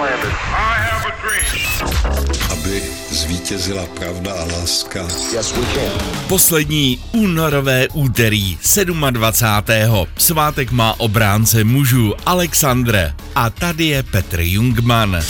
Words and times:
landed. 0.00 0.34
I 0.72 0.74
have 0.88 1.04
a 1.06 1.14
dream. 1.22 1.70
aby 2.52 2.82
zvítězila 3.10 3.86
pravda 3.86 4.32
a 4.32 4.44
láska. 4.44 5.00
Yes, 5.32 5.52
we 5.52 5.66
can. 5.74 6.08
Poslední 6.28 7.00
únorové 7.12 7.88
úterý 7.88 8.58
27. 9.10 10.06
Svátek 10.18 10.70
má 10.70 11.00
obránce 11.00 11.64
mužů 11.64 12.14
Alexandre 12.26 13.14
a 13.34 13.50
tady 13.50 13.84
je 13.84 14.02
Petr 14.02 14.40
Jungman. 14.40 15.22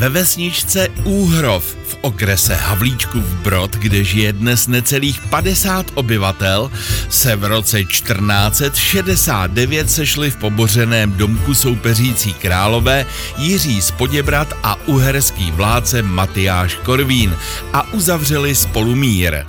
Ve 0.00 0.08
vesničce 0.08 0.88
Úhrov 1.04 1.64
v 1.64 1.96
okrese 2.00 2.54
Havlíčkův 2.54 3.24
Brod, 3.24 3.76
kde 3.76 4.04
žije 4.04 4.32
dnes 4.32 4.66
necelých 4.66 5.20
50 5.20 5.86
obyvatel, 5.94 6.70
se 7.08 7.36
v 7.36 7.44
roce 7.44 7.84
1469 7.84 9.90
sešli 9.90 10.30
v 10.30 10.36
pobořeném 10.36 11.12
domku 11.12 11.54
soupeřící 11.54 12.34
králové 12.34 13.06
Jiří 13.38 13.82
z 13.82 13.90
Poděbrat 13.90 14.54
a 14.62 14.86
uherský 14.86 15.50
vládce 15.50 16.02
Matyáš 16.02 16.74
Korvín 16.74 17.36
a 17.72 17.92
uzavřeli 17.92 18.54
spolu 18.54 18.94
mír. 18.94 19.44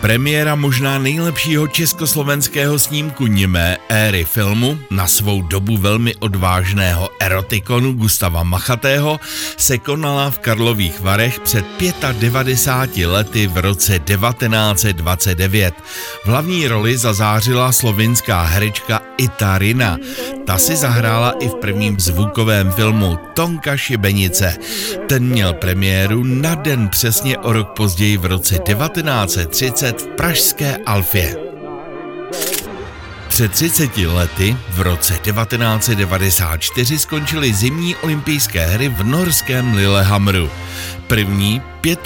Premiéra 0.00 0.56
možná 0.56 0.98
nejlepšího 0.98 1.68
československého 1.68 2.78
snímku 2.78 3.26
nimé 3.26 3.76
éry 3.88 4.24
filmu, 4.24 4.78
na 4.90 5.06
svou 5.06 5.42
dobu 5.42 5.76
velmi 5.76 6.14
odvážného 6.14 7.10
erotikonu 7.20 7.92
Gustava 7.92 8.42
Machatého, 8.42 9.20
se 9.56 9.78
konala 9.78 10.30
v 10.30 10.38
Karlových 10.38 11.00
Varech 11.00 11.40
před 11.40 11.64
95 12.12 13.06
lety 13.06 13.46
v 13.46 13.56
roce 13.58 13.98
1929. 13.98 15.74
V 16.24 16.26
hlavní 16.26 16.68
roli 16.68 16.98
zazářila 16.98 17.72
slovinská 17.72 18.42
herečka 18.42 19.02
Itarina. 19.18 19.98
Ta 20.46 20.58
si 20.58 20.76
zahrála 20.76 21.30
i 21.30 21.48
v 21.48 21.54
prvním 21.54 22.00
zvukovém 22.00 22.72
filmu 22.72 23.18
Tonka 23.34 23.76
Šibenice. 23.76 24.56
Ten 25.06 25.24
měl 25.24 25.54
premiéru 25.54 26.24
na 26.24 26.54
den 26.54 26.88
přesně 26.88 27.38
o 27.38 27.52
rok 27.52 27.68
později 27.76 28.16
v 28.16 28.24
roce 28.24 28.58
1930 28.58 29.89
v 29.92 30.06
pražské 30.06 30.76
Alfě. 30.86 31.36
Před 33.28 33.52
30 33.52 33.96
lety, 33.96 34.56
v 34.68 34.80
roce 34.80 35.18
1994, 35.18 36.98
skončily 36.98 37.54
zimní 37.54 37.96
olympijské 37.96 38.66
hry 38.66 38.88
v 38.88 39.04
norském 39.04 39.74
Lillehammeru. 39.74 40.50
První 41.06 41.62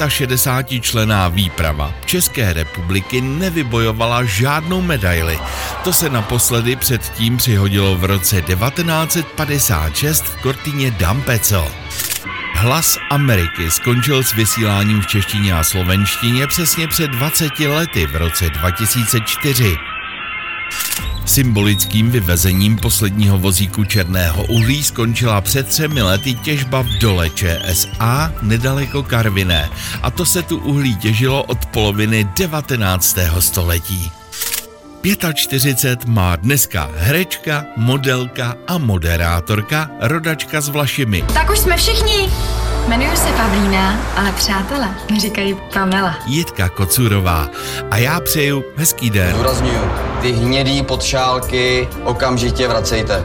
65 0.09 0.81
člená 0.81 1.29
výprava 1.29 1.95
České 2.07 2.53
republiky 2.53 3.21
nevybojovala 3.21 4.25
žádnou 4.25 4.81
medaili. 4.81 5.39
To 5.85 5.93
se 5.93 6.11
naposledy 6.11 6.77
předtím 6.77 7.37
přihodilo 7.37 7.97
v 7.97 8.05
roce 8.05 8.43
1956 8.43 10.25
v 10.25 10.37
Kortině 10.37 10.91
Dampecel. 10.91 11.69
Hlas 12.65 12.98
Ameriky 13.11 13.70
skončil 13.70 14.23
s 14.23 14.33
vysíláním 14.33 15.01
v 15.01 15.07
češtině 15.07 15.55
a 15.55 15.65
slovenštině 15.65 16.47
přesně 16.47 16.89
před 16.89 17.11
20 17.11 17.59
lety 17.59 18.07
v 18.07 18.17
roce 18.17 18.51
2004. 18.51 19.77
Symbolickým 21.25 22.11
vyvezením 22.11 22.77
posledního 22.77 23.39
vozíku 23.39 23.85
černého 23.85 24.45
uhlí 24.45 24.83
skončila 24.83 25.41
před 25.41 25.69
třemi 25.69 26.03
lety 26.03 26.35
těžba 26.35 26.83
v 26.83 26.89
dole 26.89 27.31
ČSA 27.31 28.33
nedaleko 28.42 29.03
Karviné 29.03 29.70
a 30.03 30.11
to 30.11 30.25
se 30.27 30.42
tu 30.42 30.59
uhlí 30.59 30.97
těžilo 30.97 31.42
od 31.42 31.67
poloviny 31.67 32.29
19. 32.39 33.19
století. 33.39 34.12
45 35.35 36.05
má 36.05 36.37
dneska 36.37 36.91
herečka, 36.97 37.65
modelka 37.77 38.57
a 38.67 38.79
moderátorka, 38.79 39.91
rodačka 40.01 40.61
s 40.61 40.69
Vlašimi. 40.69 41.23
Tak 41.23 41.51
už 41.51 41.59
jsme 41.59 41.77
všichni. 41.77 42.31
Jmenuji 42.87 43.17
se 43.17 43.29
Pavlína, 43.33 44.01
ale 44.17 44.33
přátelé 44.33 44.89
mi 45.13 45.21
říkají 45.21 45.57
Pamela. 45.75 46.17
Jitka 46.27 46.69
Kocurová 46.69 47.49
a 47.91 47.97
já 47.97 48.21
přeju 48.21 48.64
hezký 48.77 49.11
den. 49.11 49.35
Zdůrazňuju, 49.35 49.81
ty 50.23 50.33
hnědý 50.33 50.83
podšálky 50.83 51.89
okamžitě 52.05 52.69
vracejte. 52.69 53.23